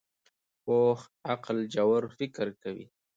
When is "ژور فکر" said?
1.73-2.47